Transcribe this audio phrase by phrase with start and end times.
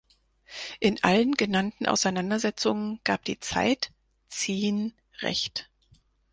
[0.79, 3.93] In allen genannten Auseinandersetzungen gab die Zeit
[4.29, 5.69] Ziehn recht.